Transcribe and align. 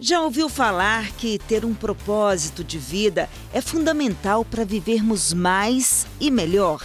Já 0.00 0.20
ouviu 0.22 0.48
falar 0.48 1.12
que 1.12 1.38
ter 1.38 1.64
um 1.64 1.72
propósito 1.72 2.64
de 2.64 2.78
vida 2.78 3.30
é 3.52 3.60
fundamental 3.60 4.44
para 4.44 4.64
vivermos 4.64 5.32
mais 5.32 6.04
e 6.20 6.32
melhor? 6.32 6.84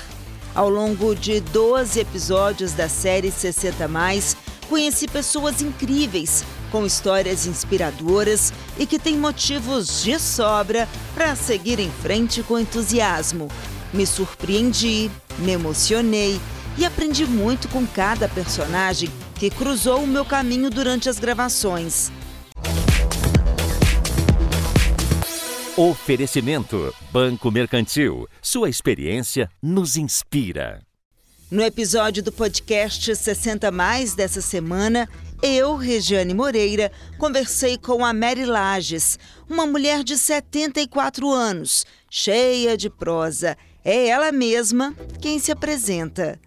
Ao 0.53 0.69
longo 0.69 1.15
de 1.15 1.39
12 1.39 1.99
episódios 1.99 2.73
da 2.73 2.87
série 2.87 3.31
60 3.31 3.87
Mais, 3.87 4.37
conheci 4.69 5.07
pessoas 5.07 5.59
incríveis, 5.59 6.45
com 6.71 6.85
histórias 6.85 7.47
inspiradoras 7.47 8.53
e 8.77 8.85
que 8.85 8.99
têm 8.99 9.17
motivos 9.17 10.03
de 10.03 10.19
sobra 10.19 10.87
para 11.15 11.35
seguir 11.35 11.79
em 11.79 11.89
frente 11.89 12.43
com 12.43 12.59
entusiasmo. 12.59 13.47
Me 13.91 14.05
surpreendi, 14.05 15.09
me 15.39 15.53
emocionei 15.53 16.39
e 16.77 16.85
aprendi 16.85 17.25
muito 17.25 17.67
com 17.69 17.87
cada 17.87 18.29
personagem 18.29 19.09
que 19.33 19.49
cruzou 19.49 20.03
o 20.03 20.07
meu 20.07 20.23
caminho 20.23 20.69
durante 20.69 21.09
as 21.09 21.17
gravações. 21.17 22.11
Oferecimento 25.81 26.93
Banco 27.09 27.49
Mercantil. 27.49 28.27
Sua 28.41 28.69
experiência 28.69 29.49
nos 29.63 29.95
inspira. 29.95 30.81
No 31.49 31.63
episódio 31.63 32.21
do 32.21 32.33
podcast 32.33 33.15
60 33.15 33.71
Mais 33.71 34.13
dessa 34.13 34.41
semana, 34.41 35.07
eu, 35.41 35.77
Regiane 35.77 36.33
Moreira, 36.33 36.91
conversei 37.17 37.77
com 37.77 38.03
a 38.03 38.11
Mary 38.11 38.43
Lages, 38.43 39.17
uma 39.49 39.65
mulher 39.65 40.03
de 40.03 40.17
74 40.17 41.31
anos, 41.31 41.85
cheia 42.11 42.75
de 42.75 42.89
prosa. 42.89 43.55
É 43.81 44.09
ela 44.09 44.33
mesma 44.33 44.93
quem 45.21 45.39
se 45.39 45.49
apresenta. 45.49 46.37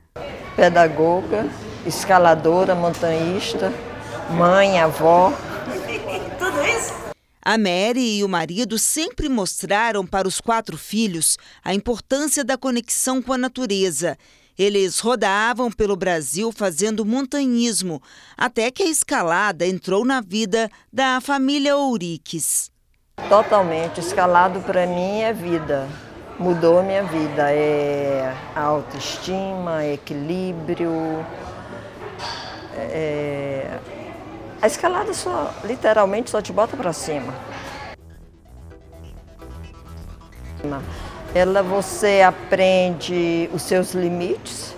Pedagoga, 0.55 1.49
escaladora, 1.87 2.75
montanhista, 2.75 3.73
mãe, 4.29 4.79
avó. 4.79 5.33
A 7.45 7.59
Mary 7.59 8.19
e 8.19 8.25
o 8.25 8.29
marido 8.29 8.79
sempre 8.79 9.29
mostraram 9.29 10.07
para 10.07 10.29
os 10.29 10.41
quatro 10.41 10.79
filhos 10.79 11.37
a 11.65 11.75
importância 11.75 12.45
da 12.45 12.57
conexão 12.57 13.21
com 13.21 13.33
a 13.33 13.39
natureza. 13.39 14.17
Eles 14.57 15.01
rodavam 15.01 15.69
pelo 15.69 15.97
Brasil 15.97 16.53
fazendo 16.53 17.05
montanhismo, 17.05 18.01
até 18.37 18.71
que 18.71 18.85
a 18.85 18.89
escalada 18.89 19.67
entrou 19.67 20.05
na 20.05 20.21
vida 20.21 20.71
da 20.93 21.21
família 21.21 21.77
Ouriques. 21.77 22.71
Totalmente. 23.29 23.99
Escalado 23.99 24.61
para 24.61 24.87
mim 24.87 25.23
é 25.23 25.33
vida. 25.33 25.89
Mudou 26.39 26.81
minha 26.85 27.03
vida. 27.03 27.51
É 27.51 28.37
autoestima, 28.55 29.85
equilíbrio. 29.85 31.27
É 32.77 33.81
a 34.63 34.67
escalada 34.69 35.13
só, 35.13 35.53
literalmente, 35.65 36.31
só 36.31 36.41
te 36.41 36.53
bota 36.53 36.77
para 36.77 36.93
cima. 36.93 37.35
Ela 41.35 41.63
você 41.65 42.23
aprende 42.23 43.51
os 43.53 43.63
seus 43.63 43.93
limites, 43.93 44.77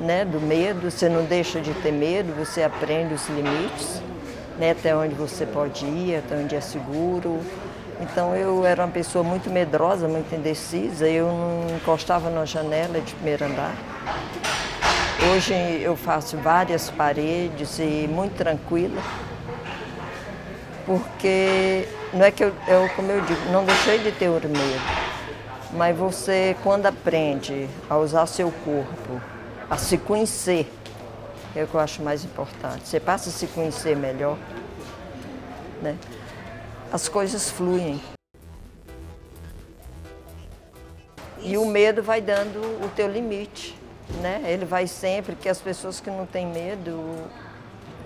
né, 0.00 0.24
do 0.24 0.40
medo, 0.40 0.90
você 0.90 1.10
não 1.10 1.24
deixa 1.24 1.60
de 1.60 1.74
ter 1.74 1.92
medo, 1.92 2.32
você 2.34 2.62
aprende 2.62 3.12
os 3.12 3.28
limites, 3.28 4.00
né, 4.58 4.70
até 4.70 4.96
onde 4.96 5.14
você 5.14 5.44
pode 5.44 5.84
ir, 5.84 6.16
até 6.16 6.34
onde 6.34 6.56
é 6.56 6.60
seguro. 6.62 7.40
Então 8.00 8.34
eu 8.34 8.64
era 8.64 8.82
uma 8.82 8.90
pessoa 8.90 9.22
muito 9.22 9.50
medrosa, 9.50 10.08
muito 10.08 10.34
indecisa, 10.34 11.06
eu 11.06 11.26
não 11.26 11.76
encostava 11.76 12.30
na 12.30 12.46
janela 12.46 12.98
de 13.00 13.12
primeiro 13.14 13.44
andar. 13.44 13.74
Hoje 15.30 15.52
eu 15.82 15.94
faço 15.94 16.38
várias 16.38 16.88
paredes 16.88 17.78
e 17.78 18.08
muito 18.08 18.36
tranquila, 18.36 19.02
porque 20.86 21.86
não 22.14 22.24
é 22.24 22.30
que 22.30 22.44
eu, 22.44 22.54
eu, 22.66 22.88
como 22.96 23.12
eu 23.12 23.20
digo, 23.20 23.40
não 23.52 23.62
deixei 23.62 23.98
de 23.98 24.10
ter 24.12 24.30
medo, 24.30 24.80
mas 25.72 25.94
você 25.94 26.56
quando 26.62 26.86
aprende 26.86 27.68
a 27.90 27.98
usar 27.98 28.24
seu 28.26 28.50
corpo, 28.64 29.20
a 29.68 29.76
se 29.76 29.98
conhecer, 29.98 30.72
é 31.54 31.62
o 31.62 31.66
que 31.66 31.74
eu 31.74 31.80
acho 31.80 32.02
mais 32.02 32.24
importante. 32.24 32.88
Você 32.88 32.98
passa 32.98 33.28
a 33.28 33.32
se 33.32 33.48
conhecer 33.48 33.94
melhor, 33.94 34.38
né? 35.82 35.98
As 36.90 37.06
coisas 37.06 37.50
fluem. 37.50 38.00
E 41.40 41.58
o 41.58 41.66
medo 41.66 42.02
vai 42.02 42.22
dando 42.22 42.60
o 42.82 42.90
teu 42.96 43.08
limite 43.08 43.76
né? 44.20 44.42
Ele 44.46 44.64
vai 44.64 44.86
sempre, 44.86 45.34
que 45.36 45.48
as 45.48 45.60
pessoas 45.60 46.00
que 46.00 46.10
não 46.10 46.26
têm 46.26 46.46
medo, 46.46 46.98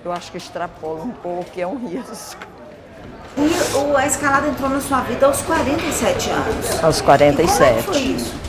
eu 0.05 0.13
acho 0.13 0.31
que 0.31 0.39
extrapolam 0.39 1.07
um 1.07 1.13
pouco, 1.13 1.51
que 1.51 1.61
é 1.61 1.67
um 1.67 1.89
risco. 1.89 2.47
E 3.37 3.97
a 3.97 4.07
escalada 4.07 4.49
entrou 4.49 4.69
na 4.69 4.81
sua 4.81 5.01
vida 5.01 5.27
aos 5.27 5.41
47 5.43 6.31
anos. 6.31 6.85
Aos 6.85 7.01
47. 7.01 7.63
E 7.63 7.83
como 7.83 7.83
foi 7.83 8.03
isso? 8.03 8.43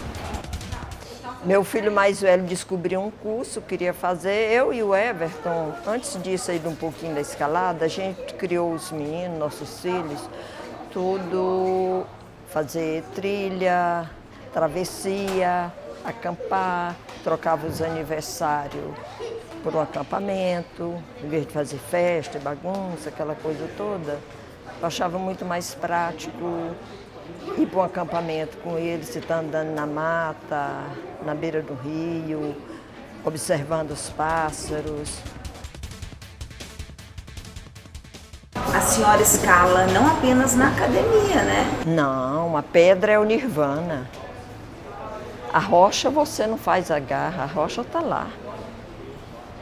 Meu 1.45 1.63
filho 1.65 1.91
mais 1.91 2.21
velho 2.21 2.43
descobriu 2.43 3.01
um 3.01 3.11
curso, 3.11 3.61
queria 3.61 3.93
fazer. 3.93 4.49
Eu 4.51 4.73
e 4.73 4.81
o 4.81 4.95
Everton, 4.95 5.73
antes 5.85 6.21
disso 6.21 6.51
aí 6.51 6.59
de 6.59 6.67
um 6.67 6.75
pouquinho 6.75 7.13
da 7.13 7.21
escalada, 7.21 7.83
a 7.83 7.87
gente 7.87 8.33
criou 8.35 8.73
os 8.73 8.91
meninos, 8.91 9.37
nossos 9.37 9.81
filhos, 9.81 10.21
tudo 10.91 12.05
fazer 12.47 13.03
trilha, 13.13 14.09
travessia, 14.53 15.71
acampar, 16.05 16.95
trocava 17.23 17.65
os 17.65 17.81
aniversários 17.81 18.93
por 19.63 19.73
um 19.75 19.81
acampamento, 19.81 21.01
em 21.23 21.29
vez 21.29 21.47
de 21.47 21.53
fazer 21.53 21.77
festa, 21.77 22.37
bagunça, 22.37 23.09
aquela 23.09 23.33
coisa 23.33 23.67
toda. 23.77 24.19
Eu 24.81 24.87
achava 24.87 25.17
muito 25.17 25.45
mais 25.45 25.73
prático 25.73 26.75
ir 27.57 27.65
para 27.67 27.79
um 27.79 27.83
acampamento 27.83 28.57
com 28.57 28.77
ele, 28.77 29.03
se 29.05 29.19
está 29.19 29.39
andando 29.39 29.73
na 29.73 29.87
mata, 29.87 30.69
na 31.25 31.33
beira 31.33 31.61
do 31.61 31.73
rio, 31.75 32.55
observando 33.23 33.91
os 33.91 34.09
pássaros. 34.09 35.19
A 38.55 38.81
senhora 38.81 39.21
escala 39.21 39.87
não 39.87 40.07
apenas 40.07 40.55
na 40.55 40.67
academia, 40.67 41.41
né? 41.43 41.83
Não, 41.85 42.57
a 42.57 42.63
pedra 42.63 43.13
é 43.13 43.19
o 43.19 43.23
nirvana. 43.23 44.09
A 45.53 45.59
rocha 45.59 46.09
você 46.09 46.47
não 46.47 46.57
faz 46.57 46.89
a 46.89 46.97
garra, 46.97 47.43
a 47.43 47.45
rocha 47.45 47.81
está 47.81 47.99
lá. 47.99 48.25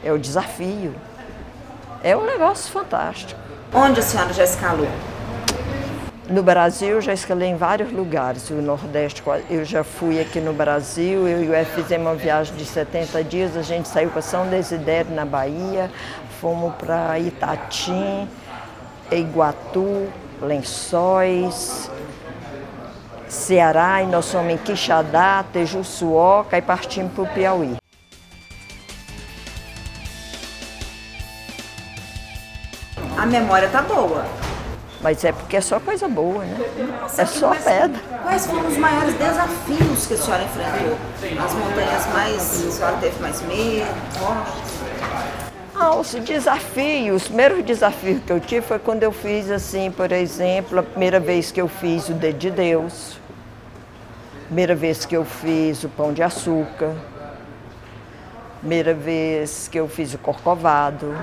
É 0.02 0.10
o 0.10 0.18
desafio. 0.18 0.94
É 2.02 2.16
um 2.16 2.24
negócio 2.24 2.72
fantástico. 2.72 3.38
Onde 3.74 4.00
a 4.00 4.02
senhora 4.02 4.32
já 4.32 4.42
escalou? 4.42 4.88
No 6.30 6.42
Brasil, 6.42 6.98
já 7.02 7.12
escalei 7.12 7.50
em 7.50 7.56
vários 7.56 7.92
lugares. 7.92 8.48
O 8.48 8.54
Nordeste, 8.54 9.22
eu 9.50 9.66
já 9.66 9.84
fui 9.84 10.18
aqui 10.18 10.40
no 10.40 10.54
Brasil. 10.54 11.28
Eu 11.28 11.44
e 11.44 11.48
o 11.48 11.54
F 11.54 11.82
fizemos 11.82 12.06
uma 12.06 12.14
viagem 12.14 12.56
de 12.56 12.64
70 12.64 13.22
dias. 13.24 13.54
A 13.54 13.62
gente 13.62 13.86
saiu 13.86 14.08
para 14.08 14.22
São 14.22 14.48
Desidério, 14.48 15.14
na 15.14 15.26
Bahia. 15.26 15.90
Fomos 16.40 16.74
para 16.76 17.18
Itatim, 17.18 18.26
Iguatu, 19.10 20.08
Lençóis, 20.40 21.90
Ceará 23.32 24.02
e 24.02 24.06
nós 24.06 24.26
somos 24.26 24.52
em 24.52 24.58
Quixadá, 24.58 25.42
Tejuçuoca 25.54 26.58
e 26.58 26.60
partimos 26.60 27.12
para 27.14 27.22
o 27.22 27.26
Piauí. 27.26 27.76
A 33.16 33.24
memória 33.24 33.68
tá 33.70 33.80
boa. 33.80 34.26
Mas 35.00 35.24
é 35.24 35.32
porque 35.32 35.56
é 35.56 35.60
só 35.62 35.80
coisa 35.80 36.06
boa, 36.08 36.44
né? 36.44 36.56
é 37.16 37.24
só 37.24 37.48
mas, 37.48 37.64
pedra. 37.64 38.00
Quais 38.22 38.46
foram 38.46 38.68
os 38.68 38.76
maiores 38.76 39.14
desafios 39.14 40.06
que 40.06 40.14
a 40.14 40.16
senhora 40.18 40.42
enfrentou? 40.44 40.98
As 41.42 41.54
montanhas 41.54 42.06
mais. 42.12 42.66
A 42.66 42.70
senhora 42.70 42.96
teve 42.98 43.18
mais 43.20 43.40
medo? 43.42 43.86
Ah, 45.74 45.96
os 45.96 46.12
desafios, 46.12 47.22
os 47.22 47.28
primeiros 47.28 47.64
desafios 47.64 48.22
que 48.24 48.30
eu 48.30 48.38
tive 48.38 48.60
foi 48.60 48.78
quando 48.78 49.02
eu 49.02 49.10
fiz 49.10 49.50
assim, 49.50 49.90
por 49.90 50.12
exemplo, 50.12 50.78
a 50.78 50.82
primeira 50.82 51.18
vez 51.18 51.50
que 51.50 51.60
eu 51.60 51.66
fiz 51.66 52.10
o 52.10 52.12
Dedo 52.12 52.38
de 52.38 52.50
Deus. 52.50 53.21
Primeira 54.52 54.74
vez 54.74 55.06
que 55.06 55.16
eu 55.16 55.24
fiz 55.24 55.82
o 55.82 55.88
pão 55.88 56.12
de 56.12 56.22
açúcar. 56.22 56.94
Primeira 58.60 58.92
vez 58.92 59.66
que 59.66 59.80
eu 59.80 59.88
fiz 59.88 60.12
o 60.12 60.18
corcovado. 60.18 61.16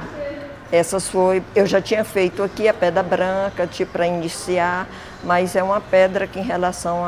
Essas 0.71 1.07
foi, 1.07 1.43
eu 1.55 1.67
já 1.67 1.79
tinha 1.79 2.03
feito 2.03 2.41
aqui 2.41 2.67
a 2.67 2.73
pedra 2.73 3.03
branca, 3.03 3.67
tipo 3.67 3.91
para 3.91 4.07
iniciar, 4.07 4.89
mas 5.23 5.55
é 5.55 5.61
uma 5.61 5.79
pedra 5.79 6.25
que 6.25 6.39
em 6.39 6.41
relação 6.41 7.03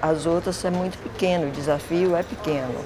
às 0.00 0.26
outras 0.26 0.64
é 0.64 0.70
muito 0.70 0.96
pequeno, 0.98 1.48
o 1.48 1.50
desafio 1.50 2.14
é 2.14 2.22
pequeno. 2.22 2.76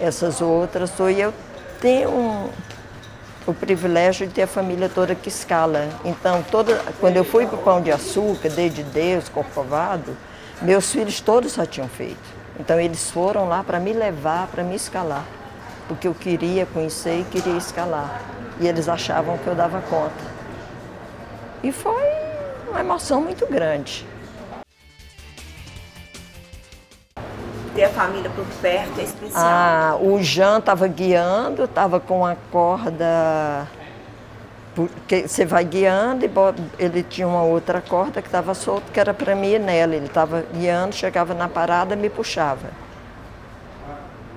Essas 0.00 0.40
outras, 0.40 0.92
foi 0.92 1.16
eu 1.16 1.34
tenho 1.80 2.08
um, 2.08 2.50
o 3.48 3.52
privilégio 3.52 4.28
de 4.28 4.34
ter 4.34 4.42
a 4.42 4.46
família 4.46 4.88
toda 4.88 5.12
que 5.16 5.28
escala. 5.28 5.88
Então, 6.04 6.40
toda, 6.52 6.80
quando 7.00 7.16
eu 7.16 7.24
fui 7.24 7.48
para 7.48 7.56
o 7.56 7.62
Pão 7.62 7.80
de 7.82 7.90
Açúcar, 7.90 8.48
desde 8.48 8.84
Deus, 8.84 9.28
Corcovado, 9.28 10.16
meus 10.62 10.92
filhos 10.92 11.20
todos 11.20 11.54
já 11.54 11.66
tinham 11.66 11.88
feito. 11.88 12.40
Então 12.58 12.78
eles 12.78 13.10
foram 13.10 13.48
lá 13.48 13.64
para 13.64 13.80
me 13.80 13.92
levar, 13.92 14.46
para 14.48 14.62
me 14.62 14.74
escalar. 14.74 15.24
Porque 15.88 16.06
eu 16.06 16.14
queria 16.14 16.66
conhecer 16.66 17.20
e 17.20 17.24
queria 17.24 17.56
escalar. 17.56 18.20
E 18.60 18.68
eles 18.68 18.88
achavam 18.88 19.38
que 19.38 19.46
eu 19.46 19.54
dava 19.54 19.80
conta. 19.82 20.30
E 21.62 21.72
foi 21.72 22.04
uma 22.68 22.80
emoção 22.80 23.22
muito 23.22 23.46
grande. 23.46 24.06
Ter 27.74 27.84
a 27.84 27.88
família 27.90 28.30
por 28.30 28.44
perto 28.60 29.00
é 29.00 29.04
especial. 29.04 29.42
Ah, 29.42 29.96
o 30.00 30.22
Jean 30.22 30.58
estava 30.58 30.86
guiando, 30.86 31.64
estava 31.64 31.98
com 31.98 32.26
a 32.26 32.36
corda. 32.50 33.66
Porque 34.74 35.26
você 35.26 35.44
vai 35.44 35.64
guiando 35.64 36.24
e 36.24 36.30
ele 36.78 37.02
tinha 37.02 37.26
uma 37.26 37.42
outra 37.42 37.80
corda 37.80 38.22
que 38.22 38.28
estava 38.28 38.54
solta, 38.54 38.92
que 38.92 39.00
era 39.00 39.12
para 39.12 39.34
mim 39.34 39.54
e 39.54 39.58
nela. 39.58 39.94
Ele 39.94 40.06
estava 40.06 40.44
guiando, 40.54 40.94
chegava 40.94 41.34
na 41.34 41.48
parada 41.48 41.96
me 41.96 42.08
puxava. 42.08 42.70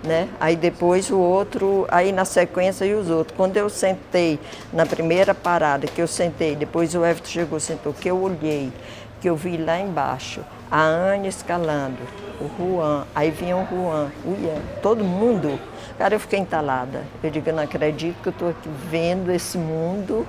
Né? 0.03 0.27
Aí 0.39 0.55
depois 0.55 1.09
o 1.09 1.17
outro, 1.17 1.87
aí 1.89 2.11
na 2.11 2.25
sequência 2.25 2.83
e 2.83 2.93
os 2.93 3.09
outros. 3.09 3.37
Quando 3.37 3.55
eu 3.55 3.69
sentei 3.69 4.39
na 4.73 4.85
primeira 4.85 5.33
parada, 5.33 5.87
que 5.87 6.01
eu 6.01 6.07
sentei, 6.07 6.55
depois 6.55 6.93
o 6.93 7.05
Everton 7.05 7.29
chegou, 7.29 7.59
sentou, 7.59 7.93
que 7.93 8.09
eu 8.09 8.21
olhei, 8.21 8.73
que 9.21 9.29
eu 9.29 9.35
vi 9.35 9.55
lá 9.55 9.79
embaixo, 9.79 10.41
a 10.69 10.81
Anne 10.81 11.29
escalando, 11.29 11.99
o 12.41 12.49
Juan, 12.57 13.05
aí 13.15 13.31
vinha 13.31 13.55
o 13.55 13.65
Juan, 13.65 14.11
o 14.25 14.31
Ian, 14.31 14.61
todo 14.81 15.03
mundo. 15.03 15.57
Cara, 16.03 16.15
eu 16.15 16.19
fiquei 16.19 16.37
entalada. 16.37 17.05
Eu 17.23 17.31
digo, 17.31 17.47
eu 17.47 17.55
não 17.55 17.63
acredito 17.63 18.21
que 18.21 18.27
eu 18.27 18.31
estou 18.31 18.49
aqui 18.49 18.67
vendo 18.89 19.31
esse 19.31 19.57
mundo, 19.57 20.27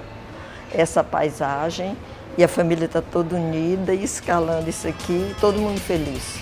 essa 0.72 1.02
paisagem, 1.02 1.96
e 2.38 2.44
a 2.44 2.46
família 2.46 2.84
está 2.84 3.02
toda 3.02 3.34
unida 3.34 3.92
e 3.92 4.04
escalando 4.04 4.70
isso 4.70 4.86
aqui, 4.86 5.34
todo 5.40 5.58
mundo 5.58 5.80
feliz. 5.80 6.38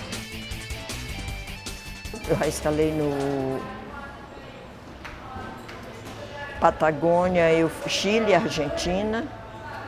Eu 2.29 2.35
já 2.37 2.45
escalei 2.45 2.91
no 2.91 3.59
Patagônia, 6.59 7.51
eu, 7.53 7.71
Chile 7.87 8.29
e 8.29 8.35
Argentina. 8.35 9.27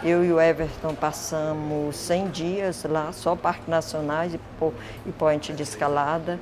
Eu 0.04 0.26
e 0.26 0.34
o 0.34 0.42
Everton 0.42 0.96
passamos 0.96 1.96
100 1.98 2.28
dias 2.30 2.84
lá, 2.84 3.12
só 3.12 3.36
parques 3.36 3.68
nacionais 3.68 4.34
e, 4.34 4.40
e 5.06 5.54
de 5.54 5.62
escalada, 5.62 6.40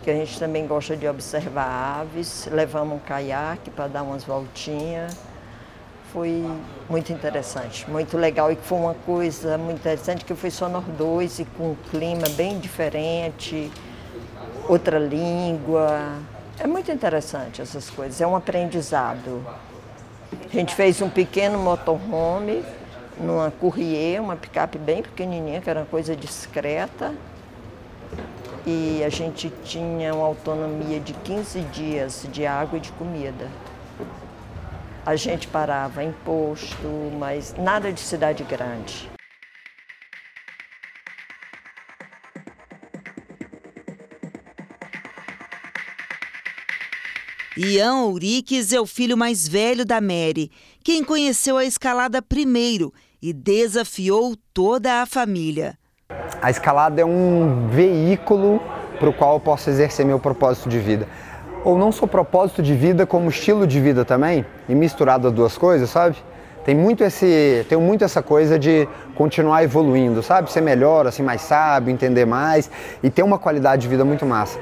porque 0.00 0.10
a 0.10 0.14
gente 0.14 0.38
também 0.38 0.66
gosta 0.66 0.96
de 0.96 1.06
observar 1.06 2.00
aves. 2.00 2.48
Levamos 2.50 2.96
um 2.96 2.98
caiaque 2.98 3.70
para 3.70 3.86
dar 3.86 4.02
umas 4.02 4.24
voltinhas. 4.24 5.14
Foi 6.10 6.42
muito 6.88 7.12
interessante, 7.12 7.88
muito 7.88 8.16
legal. 8.16 8.50
E 8.50 8.56
foi 8.56 8.78
uma 8.78 8.94
coisa 8.94 9.58
muito 9.58 9.76
interessante 9.76 10.24
que 10.24 10.34
foi 10.34 10.50
só 10.50 10.70
nós 10.70 10.84
dois 10.96 11.38
e 11.38 11.44
com 11.44 11.72
um 11.72 11.76
clima 11.90 12.26
bem 12.30 12.58
diferente 12.58 13.70
outra 14.66 14.98
língua. 14.98 16.00
É 16.58 16.66
muito 16.66 16.90
interessante 16.90 17.60
essas 17.60 17.90
coisas, 17.90 18.22
é 18.22 18.26
um 18.26 18.34
aprendizado. 18.34 19.44
A 20.32 20.56
gente 20.56 20.74
fez 20.74 21.02
um 21.02 21.10
pequeno 21.10 21.58
motorhome 21.58 22.64
numa 23.18 23.50
Courrier, 23.50 24.22
uma 24.22 24.34
picape 24.34 24.78
bem 24.78 25.02
pequenininha, 25.02 25.60
que 25.60 25.68
era 25.68 25.80
uma 25.80 25.86
coisa 25.86 26.16
discreta. 26.16 27.12
E 28.66 29.02
a 29.02 29.08
gente 29.08 29.50
tinha 29.64 30.14
uma 30.14 30.26
autonomia 30.26 31.00
de 31.00 31.14
15 31.14 31.60
dias 31.72 32.26
de 32.30 32.46
água 32.46 32.76
e 32.76 32.80
de 32.80 32.92
comida. 32.92 33.48
A 35.04 35.16
gente 35.16 35.48
parava 35.48 36.04
em 36.04 36.12
posto, 36.12 36.86
mas 37.18 37.54
nada 37.58 37.90
de 37.90 38.00
cidade 38.00 38.44
grande. 38.44 39.10
Ian 47.56 48.04
Ouriques 48.04 48.72
é 48.72 48.80
o 48.80 48.86
filho 48.86 49.16
mais 49.16 49.48
velho 49.48 49.84
da 49.84 50.00
Mary, 50.00 50.50
quem 50.84 51.02
conheceu 51.02 51.56
a 51.56 51.64
escalada 51.64 52.22
primeiro 52.22 52.92
e 53.20 53.32
desafiou 53.32 54.36
toda 54.54 55.02
a 55.02 55.06
família. 55.06 55.79
A 56.42 56.50
escalada 56.50 57.00
é 57.00 57.04
um 57.04 57.68
veículo 57.70 58.60
para 58.98 59.08
o 59.08 59.12
qual 59.12 59.34
eu 59.34 59.40
posso 59.40 59.68
exercer 59.70 60.04
meu 60.04 60.18
propósito 60.18 60.68
de 60.68 60.78
vida. 60.78 61.06
Ou 61.64 61.76
não 61.76 61.92
só 61.92 62.06
propósito 62.06 62.62
de 62.62 62.74
vida, 62.74 63.06
como 63.06 63.28
estilo 63.28 63.66
de 63.66 63.80
vida 63.80 64.04
também, 64.04 64.46
e 64.68 64.74
misturado 64.74 65.28
as 65.28 65.32
duas 65.32 65.58
coisas, 65.58 65.90
sabe? 65.90 66.16
Tem 66.64 66.74
muito 66.74 67.02
esse, 67.02 67.64
tenho 67.68 67.80
muito 67.80 68.04
essa 68.04 68.22
coisa 68.22 68.58
de 68.58 68.86
continuar 69.14 69.62
evoluindo, 69.62 70.22
sabe? 70.22 70.50
Ser 70.52 70.60
melhor, 70.60 71.06
assim, 71.06 71.22
mais 71.22 71.40
sábio, 71.40 71.90
entender 71.90 72.26
mais 72.26 72.70
e 73.02 73.10
ter 73.10 73.22
uma 73.22 73.38
qualidade 73.38 73.82
de 73.82 73.88
vida 73.88 74.04
muito 74.04 74.26
massa. 74.26 74.58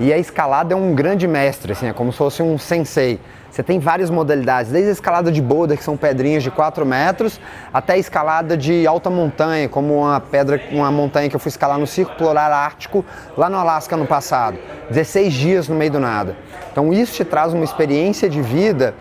E 0.00 0.12
a 0.12 0.18
escalada 0.18 0.74
é 0.74 0.76
um 0.76 0.94
grande 0.94 1.28
mestre, 1.28 1.72
assim, 1.72 1.88
é 1.88 1.92
como 1.92 2.10
se 2.10 2.18
fosse 2.18 2.42
um 2.42 2.58
sensei. 2.58 3.20
Você 3.48 3.62
tem 3.62 3.78
várias 3.78 4.10
modalidades, 4.10 4.72
desde 4.72 4.90
a 4.90 4.92
escalada 4.92 5.30
de 5.30 5.40
boulder, 5.40 5.78
que 5.78 5.84
são 5.84 5.96
pedrinhas 5.96 6.42
de 6.42 6.50
4 6.50 6.84
metros, 6.84 7.40
até 7.72 7.92
a 7.92 7.96
escalada 7.96 8.56
de 8.56 8.84
alta 8.84 9.08
montanha, 9.08 9.68
como 9.68 10.00
uma 10.00 10.18
pedra, 10.18 10.60
uma 10.72 10.90
montanha 10.90 11.28
que 11.28 11.36
eu 11.36 11.40
fui 11.40 11.50
escalar 11.50 11.78
no 11.78 11.86
Círculo 11.86 12.18
Polar 12.18 12.50
Ártico, 12.50 13.04
lá 13.36 13.48
no 13.48 13.56
Alasca 13.56 13.96
no 13.96 14.06
passado. 14.06 14.58
16 14.90 15.32
dias 15.32 15.68
no 15.68 15.76
meio 15.76 15.92
do 15.92 16.00
nada. 16.00 16.36
Então 16.72 16.92
isso 16.92 17.14
te 17.14 17.24
traz 17.24 17.54
uma 17.54 17.62
experiência 17.62 18.28
de 18.28 18.42
vida 18.42 18.92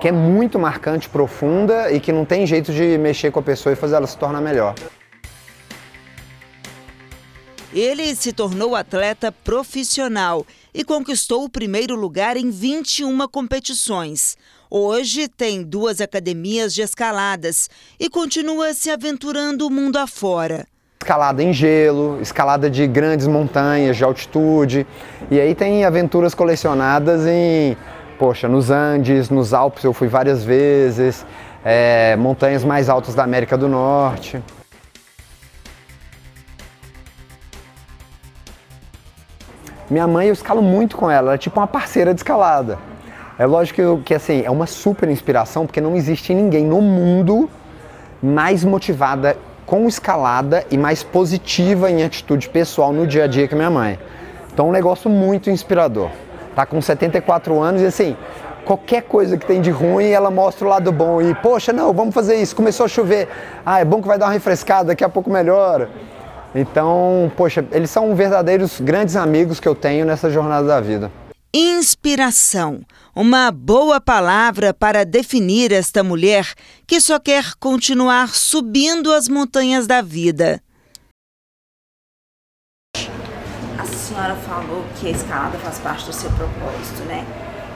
que 0.00 0.08
é 0.08 0.12
muito 0.12 0.58
marcante, 0.58 1.08
profunda 1.08 1.92
e 1.92 2.00
que 2.00 2.10
não 2.10 2.24
tem 2.24 2.44
jeito 2.46 2.72
de 2.72 2.98
mexer 2.98 3.30
com 3.30 3.38
a 3.38 3.42
pessoa 3.42 3.72
e 3.72 3.76
fazer 3.76 3.94
ela 3.94 4.06
se 4.08 4.18
tornar 4.18 4.40
melhor. 4.40 4.74
Ele 7.72 8.16
se 8.16 8.32
tornou 8.32 8.74
atleta 8.74 9.30
profissional 9.30 10.44
e 10.74 10.82
conquistou 10.82 11.44
o 11.44 11.48
primeiro 11.48 11.94
lugar 11.94 12.36
em 12.36 12.50
21 12.50 13.28
competições. 13.28 14.36
Hoje 14.68 15.28
tem 15.28 15.62
duas 15.62 16.00
academias 16.00 16.74
de 16.74 16.82
escaladas 16.82 17.70
e 17.98 18.10
continua 18.10 18.74
se 18.74 18.90
aventurando 18.90 19.68
o 19.68 19.70
mundo 19.70 19.98
afora. 19.98 20.66
Escalada 21.00 21.44
em 21.44 21.52
gelo, 21.52 22.18
escalada 22.20 22.68
de 22.68 22.88
grandes 22.88 23.28
montanhas 23.28 23.96
de 23.96 24.02
altitude. 24.02 24.84
E 25.30 25.40
aí 25.40 25.54
tem 25.54 25.84
aventuras 25.84 26.34
colecionadas 26.34 27.24
em, 27.24 27.76
poxa, 28.18 28.48
nos 28.48 28.70
Andes, 28.70 29.30
nos 29.30 29.54
Alpes 29.54 29.84
eu 29.84 29.92
fui 29.92 30.08
várias 30.08 30.42
vezes, 30.42 31.24
é, 31.64 32.16
montanhas 32.16 32.64
mais 32.64 32.88
altas 32.88 33.14
da 33.14 33.22
América 33.22 33.56
do 33.56 33.68
Norte. 33.68 34.42
Minha 39.90 40.06
mãe, 40.06 40.28
eu 40.28 40.32
escalo 40.32 40.62
muito 40.62 40.96
com 40.96 41.10
ela, 41.10 41.30
ela 41.30 41.34
é 41.34 41.38
tipo 41.38 41.58
uma 41.58 41.66
parceira 41.66 42.14
de 42.14 42.20
escalada. 42.20 42.78
É 43.36 43.44
lógico 43.44 43.96
que, 43.96 44.04
que 44.04 44.14
assim, 44.14 44.42
é 44.44 44.50
uma 44.50 44.66
super 44.66 45.08
inspiração, 45.08 45.66
porque 45.66 45.80
não 45.80 45.96
existe 45.96 46.32
ninguém 46.32 46.64
no 46.64 46.80
mundo 46.80 47.50
mais 48.22 48.62
motivada 48.62 49.36
com 49.66 49.88
escalada 49.88 50.64
e 50.70 50.78
mais 50.78 51.02
positiva 51.02 51.90
em 51.90 52.04
atitude 52.04 52.48
pessoal 52.48 52.92
no 52.92 53.04
dia 53.04 53.24
a 53.24 53.26
dia 53.26 53.48
que 53.48 53.54
minha 53.56 53.70
mãe. 53.70 53.98
Então, 54.52 54.68
um 54.68 54.72
negócio 54.72 55.10
muito 55.10 55.50
inspirador. 55.50 56.10
Tá 56.54 56.64
com 56.64 56.80
74 56.80 57.60
anos 57.60 57.82
e 57.82 57.86
assim, 57.86 58.16
qualquer 58.64 59.02
coisa 59.02 59.36
que 59.36 59.44
tem 59.44 59.60
de 59.60 59.70
ruim, 59.70 60.10
ela 60.10 60.30
mostra 60.30 60.66
o 60.66 60.70
lado 60.70 60.92
bom. 60.92 61.20
E, 61.20 61.34
poxa, 61.34 61.72
não, 61.72 61.92
vamos 61.92 62.14
fazer 62.14 62.36
isso. 62.36 62.54
Começou 62.54 62.86
a 62.86 62.88
chover. 62.88 63.28
Ah, 63.66 63.80
é 63.80 63.84
bom 63.84 64.00
que 64.00 64.06
vai 64.06 64.18
dar 64.18 64.26
uma 64.26 64.32
refrescada, 64.32 64.84
daqui 64.88 65.02
a 65.02 65.08
pouco 65.08 65.28
melhora. 65.30 65.88
Então, 66.54 67.30
poxa, 67.36 67.64
eles 67.70 67.90
são 67.90 68.14
verdadeiros 68.14 68.80
grandes 68.80 69.16
amigos 69.16 69.60
que 69.60 69.68
eu 69.68 69.74
tenho 69.74 70.04
nessa 70.04 70.28
jornada 70.30 70.66
da 70.66 70.80
vida. 70.80 71.10
Inspiração. 71.52 72.80
Uma 73.14 73.50
boa 73.50 74.00
palavra 74.00 74.72
para 74.72 75.04
definir 75.04 75.72
esta 75.72 76.02
mulher 76.02 76.52
que 76.86 77.00
só 77.00 77.18
quer 77.18 77.54
continuar 77.58 78.28
subindo 78.28 79.12
as 79.12 79.28
montanhas 79.28 79.86
da 79.86 80.00
vida. 80.00 80.62
A 83.78 83.84
senhora 83.84 84.36
falou 84.36 84.84
que 84.98 85.08
a 85.08 85.10
escalada 85.10 85.58
faz 85.58 85.78
parte 85.78 86.06
do 86.06 86.12
seu 86.12 86.30
propósito, 86.30 87.02
né? 87.06 87.24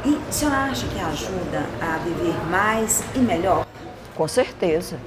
E 0.05 0.17
a 0.17 0.33
senhora 0.33 0.57
acha 0.57 0.87
que 0.87 1.01
ajuda 1.01 1.65
a 1.81 1.99
viver 1.99 2.51
mais 2.51 3.03
e 3.15 3.19
melhor? 3.19 3.67
Com 4.15 4.29
certeza 4.29 4.99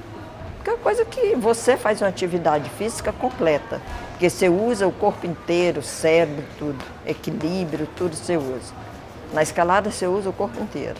única 0.68 0.76
coisa 0.82 1.04
que 1.04 1.34
você 1.34 1.76
faz 1.76 2.02
uma 2.02 2.08
atividade 2.08 2.68
física 2.70 3.12
completa, 3.12 3.80
porque 4.10 4.28
você 4.28 4.48
usa 4.48 4.86
o 4.86 4.92
corpo 4.92 5.26
inteiro, 5.26 5.82
cérebro, 5.82 6.44
tudo, 6.58 6.84
equilíbrio, 7.06 7.88
tudo 7.96 8.14
você 8.14 8.36
usa. 8.36 8.74
Na 9.32 9.42
escalada 9.42 9.90
você 9.90 10.06
usa 10.06 10.28
o 10.28 10.32
corpo 10.32 10.60
inteiro. 10.60 10.98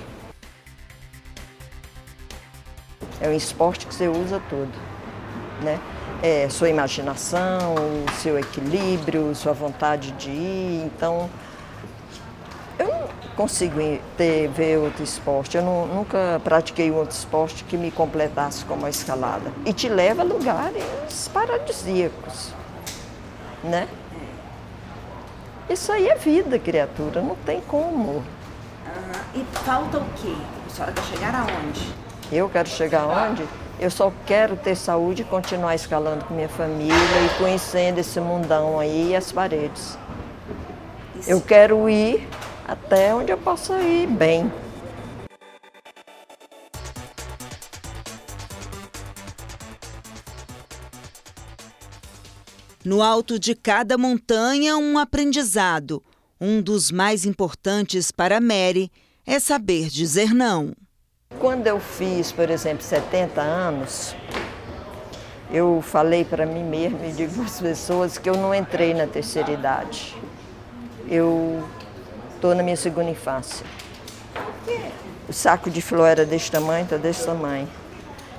É 3.20 3.28
um 3.28 3.34
esporte 3.34 3.86
que 3.86 3.94
você 3.94 4.08
usa 4.08 4.40
tudo, 4.48 4.72
né? 5.62 5.78
É, 6.22 6.48
sua 6.48 6.68
imaginação, 6.68 7.74
seu 8.20 8.38
equilíbrio, 8.38 9.34
sua 9.34 9.52
vontade 9.52 10.12
de 10.12 10.30
ir, 10.30 10.82
então 10.86 11.28
consigo 13.38 13.78
ter, 14.16 14.48
ver 14.48 14.78
outro 14.78 15.04
esporte. 15.04 15.56
Eu 15.56 15.62
não, 15.62 15.86
nunca 15.86 16.40
pratiquei 16.42 16.90
outro 16.90 17.16
esporte 17.16 17.62
que 17.62 17.76
me 17.76 17.92
completasse 17.92 18.64
como 18.64 18.84
a 18.84 18.90
escalada. 18.90 19.52
E 19.64 19.72
te 19.72 19.88
leva 19.88 20.22
a 20.22 20.24
lugares 20.24 21.30
paradisíacos, 21.32 22.52
né? 23.62 23.86
Isso 25.70 25.92
aí 25.92 26.08
é 26.08 26.16
vida, 26.16 26.58
criatura, 26.58 27.22
não 27.22 27.36
tem 27.36 27.60
como. 27.60 28.10
Uhum. 28.10 28.24
E 29.36 29.44
falta 29.58 29.98
o 29.98 30.04
quê? 30.16 30.34
A 30.66 30.70
senhora 30.70 30.92
quer 30.92 31.04
chegar 31.04 31.34
aonde? 31.36 31.94
Eu 32.32 32.48
quero 32.48 32.68
chegar 32.68 33.02
aonde? 33.02 33.46
Eu 33.78 33.90
só 33.92 34.12
quero 34.26 34.56
ter 34.56 34.74
saúde 34.74 35.22
e 35.22 35.24
continuar 35.24 35.76
escalando 35.76 36.24
com 36.24 36.34
minha 36.34 36.48
família 36.48 36.92
e 36.92 37.38
conhecendo 37.38 37.98
esse 37.98 38.18
mundão 38.18 38.80
aí 38.80 39.10
e 39.10 39.16
as 39.16 39.30
paredes. 39.30 39.96
Isso. 41.14 41.30
Eu 41.30 41.40
quero 41.40 41.88
ir 41.88 42.26
até 42.68 43.14
onde 43.14 43.32
eu 43.32 43.38
possa 43.38 43.80
ir 43.80 44.06
bem. 44.06 44.52
No 52.84 53.02
alto 53.02 53.38
de 53.38 53.54
cada 53.54 53.96
montanha, 53.96 54.76
um 54.76 54.98
aprendizado. 54.98 56.02
Um 56.40 56.62
dos 56.62 56.92
mais 56.92 57.24
importantes 57.24 58.12
para 58.12 58.40
Mary 58.40 58.92
é 59.26 59.40
saber 59.40 59.88
dizer 59.88 60.32
não. 60.32 60.72
Quando 61.40 61.66
eu 61.66 61.80
fiz, 61.80 62.30
por 62.30 62.48
exemplo, 62.48 62.82
70 62.82 63.40
anos, 63.40 64.14
eu 65.50 65.82
falei 65.82 66.24
para 66.24 66.46
mim 66.46 66.62
mesma 66.62 67.06
e 67.06 67.12
digo 67.12 67.42
às 67.42 67.60
pessoas 67.60 68.16
que 68.16 68.28
eu 68.28 68.36
não 68.36 68.54
entrei 68.54 68.94
na 68.94 69.06
terceira 69.06 69.50
idade. 69.50 70.14
Eu 71.08 71.62
estou 72.38 72.54
na 72.54 72.62
minha 72.62 72.76
segunda 72.76 73.10
infância. 73.10 73.66
O 75.28 75.32
saco 75.32 75.68
de 75.68 75.82
flor 75.82 76.06
era 76.06 76.24
desse 76.24 76.50
tamanho, 76.50 76.84
está 76.84 76.96
desse 76.96 77.26
tamanho. 77.26 77.68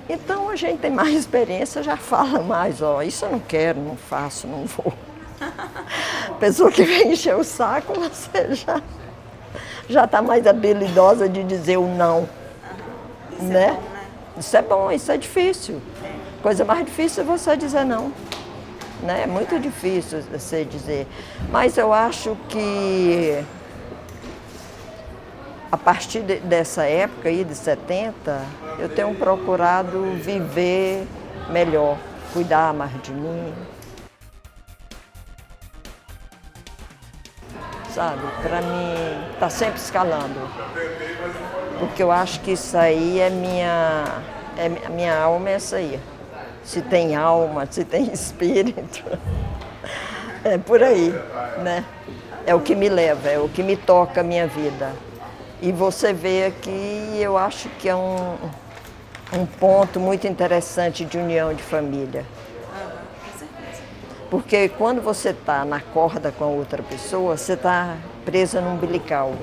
Então 0.09 0.49
a 0.49 0.55
gente 0.55 0.79
tem 0.79 0.89
mais 0.89 1.13
experiência, 1.13 1.83
já 1.83 1.97
fala 1.97 2.41
mais, 2.41 2.81
ó, 2.81 3.03
isso 3.03 3.25
eu 3.25 3.31
não 3.31 3.39
quero, 3.39 3.79
não 3.79 3.95
faço, 3.95 4.47
não 4.47 4.65
vou. 4.65 4.93
Pessoa 6.39 6.71
que 6.71 6.83
vem 6.83 7.11
encher 7.11 7.35
o 7.35 7.43
saco, 7.43 7.93
você 7.93 8.55
já 8.55 8.81
já 9.89 10.05
está 10.05 10.21
mais 10.21 10.45
habilidosa 10.45 11.27
de 11.27 11.43
dizer 11.43 11.77
o 11.77 11.87
não. 11.87 12.29
Isso 13.33 13.43
né? 13.43 13.63
É 13.63 13.73
bom, 13.73 13.81
né? 13.81 14.05
Isso 14.37 14.57
é 14.57 14.61
bom, 14.61 14.91
isso 14.91 15.11
é 15.11 15.17
difícil. 15.17 15.81
É. 16.03 16.11
Coisa 16.43 16.63
mais 16.63 16.85
difícil 16.85 17.23
é 17.23 17.25
você 17.25 17.57
dizer 17.57 17.83
não. 17.85 18.13
Né? 19.01 19.23
É 19.23 19.27
muito 19.27 19.59
difícil 19.59 20.21
você 20.31 20.63
dizer. 20.63 21.07
Mas 21.49 21.77
eu 21.77 21.91
acho 21.91 22.37
que 22.47 23.43
a 25.71 25.77
partir 25.77 26.21
de, 26.21 26.39
dessa 26.39 26.83
época 26.83 27.29
aí, 27.29 27.43
de 27.43 27.55
70, 27.55 28.41
eu 28.79 28.89
tenho 28.89 29.13
procurado 29.15 30.13
viver 30.15 31.07
melhor, 31.49 31.97
cuidar 32.33 32.73
mais 32.73 32.91
de 33.01 33.11
mim. 33.11 33.53
Sabe, 37.89 38.21
para 38.41 38.61
mim, 38.61 39.35
tá 39.39 39.49
sempre 39.49 39.79
escalando 39.79 40.39
porque 41.79 42.03
eu 42.03 42.11
acho 42.11 42.41
que 42.41 42.51
isso 42.51 42.77
aí 42.77 43.19
é 43.19 43.29
minha, 43.29 44.21
é, 44.57 44.85
a 44.85 44.89
minha 44.89 45.17
alma 45.17 45.49
é 45.49 45.53
essa 45.53 45.77
aí. 45.77 45.99
Se 46.63 46.81
tem 46.81 47.15
alma, 47.15 47.65
se 47.65 47.85
tem 47.85 48.03
espírito, 48.11 49.03
é 50.43 50.57
por 50.57 50.83
aí, 50.83 51.13
né? 51.63 51.85
É 52.45 52.53
o 52.53 52.59
que 52.59 52.75
me 52.75 52.89
leva, 52.89 53.29
é 53.29 53.39
o 53.39 53.47
que 53.47 53.63
me 53.63 53.77
toca 53.77 54.21
a 54.21 54.23
minha 54.23 54.45
vida. 54.45 54.91
E 55.61 55.71
você 55.71 56.13
vê 56.13 56.45
aqui, 56.45 57.17
eu 57.19 57.37
acho 57.37 57.67
que 57.69 57.89
é 57.89 57.95
um, 57.95 58.37
um 59.33 59.45
ponto 59.45 59.99
muito 59.99 60.25
interessante 60.25 61.03
de 61.03 61.17
união 61.17 61.53
de 61.53 61.61
família. 61.61 62.25
Porque 64.29 64.69
quando 64.69 65.01
você 65.01 65.29
está 65.29 65.65
na 65.65 65.81
corda 65.81 66.31
com 66.31 66.43
a 66.43 66.47
outra 66.47 66.83
pessoa, 66.83 67.35
você 67.35 67.53
está 67.53 67.97
presa 68.23 68.61
no 68.61 68.71
umbilical. 68.71 69.33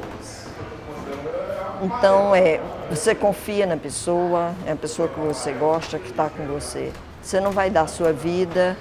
Então, 1.82 2.34
é, 2.34 2.60
você 2.88 3.14
confia 3.14 3.66
na 3.66 3.76
pessoa, 3.76 4.54
é 4.64 4.72
a 4.72 4.76
pessoa 4.76 5.08
que 5.08 5.18
você 5.20 5.52
gosta, 5.52 5.98
que 5.98 6.08
está 6.10 6.30
com 6.30 6.46
você. 6.46 6.92
Você 7.20 7.40
não 7.40 7.50
vai 7.50 7.68
dar 7.68 7.88
sua 7.88 8.12
vida 8.12 8.76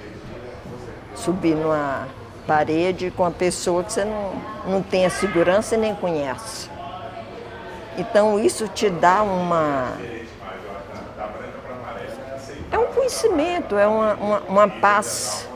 subir 1.14 1.54
numa 1.54 2.06
parede 2.46 3.10
com 3.10 3.24
a 3.24 3.30
pessoa 3.30 3.82
que 3.82 3.92
você 3.92 4.04
não, 4.04 4.32
não 4.66 4.82
tem 4.82 5.04
a 5.04 5.10
segurança 5.10 5.74
e 5.74 5.78
nem 5.78 5.94
conhece. 5.94 6.75
Então, 7.98 8.38
isso 8.38 8.68
te 8.68 8.90
dá 8.90 9.22
uma. 9.22 9.96
É 12.70 12.78
um 12.78 12.86
conhecimento, 12.86 13.76
é 13.76 13.86
uma, 13.86 14.14
uma, 14.14 14.40
uma 14.40 14.68
paz 14.68 15.48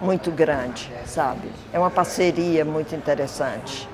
muito 0.00 0.30
grande, 0.30 0.90
sabe? 1.06 1.50
É 1.72 1.78
uma 1.78 1.90
parceria 1.90 2.64
muito 2.64 2.94
interessante. 2.94 3.88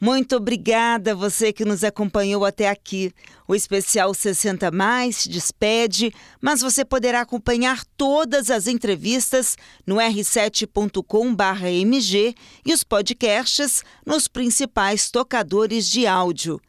Muito 0.00 0.36
obrigada 0.36 1.14
você 1.14 1.52
que 1.52 1.64
nos 1.64 1.82
acompanhou 1.82 2.44
até 2.44 2.68
aqui. 2.68 3.10
O 3.48 3.54
especial 3.54 4.12
60 4.12 4.70
mais 4.70 5.26
despede, 5.26 6.12
mas 6.42 6.60
você 6.60 6.84
poderá 6.84 7.22
acompanhar 7.22 7.82
todas 7.96 8.50
as 8.50 8.66
entrevistas 8.66 9.56
no 9.86 9.96
r7.com/mg 9.96 12.34
e 12.66 12.74
os 12.74 12.84
podcasts 12.84 13.82
nos 14.04 14.28
principais 14.28 15.10
tocadores 15.10 15.88
de 15.88 16.06
áudio. 16.06 16.60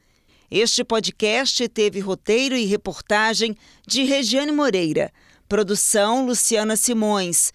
Este 0.49 0.83
podcast 0.83 1.67
teve 1.69 1.99
roteiro 1.99 2.55
e 2.55 2.65
reportagem 2.65 3.57
de 3.87 4.03
Regiane 4.03 4.51
Moreira, 4.51 5.11
produção 5.49 6.23
Luciana 6.23 6.75
Simões, 6.75 7.51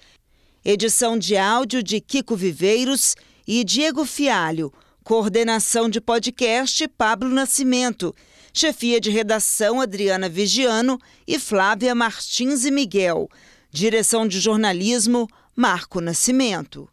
edição 0.64 1.16
de 1.16 1.36
áudio 1.36 1.84
de 1.84 2.00
Kiko 2.00 2.34
Viveiros 2.34 3.14
e 3.46 3.62
Diego 3.62 4.04
Fialho. 4.04 4.72
Coordenação 5.04 5.88
de 5.88 6.00
podcast 6.00 6.86
Pablo 6.88 7.28
Nascimento. 7.30 8.14
Chefia 8.52 9.00
de 9.00 9.10
redação 9.10 9.80
Adriana 9.80 10.28
Vigiano 10.28 10.98
e 11.26 11.38
Flávia 11.38 11.94
Martins 11.94 12.64
e 12.64 12.72
Miguel. 12.72 13.28
Direção 13.70 14.26
de 14.26 14.40
jornalismo 14.40 15.28
Marco 15.54 16.00
Nascimento. 16.00 16.88